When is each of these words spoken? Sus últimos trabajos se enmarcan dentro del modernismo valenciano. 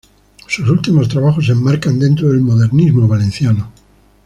Sus 0.47 0.67
últimos 0.67 1.07
trabajos 1.07 1.45
se 1.45 1.51
enmarcan 1.51 1.99
dentro 1.99 2.29
del 2.29 2.41
modernismo 2.41 3.07
valenciano. 3.07 3.71